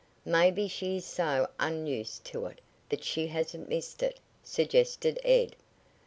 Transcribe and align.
"Maybe 0.25 0.67
she 0.67 0.97
is 0.97 1.05
so 1.05 1.47
unused 1.59 2.25
to 2.25 2.47
it 2.47 2.59
that 2.89 3.03
she 3.03 3.27
hasn't 3.27 3.69
missed 3.69 4.01
it," 4.01 4.19
suggested 4.41 5.19
Ed. 5.23 5.55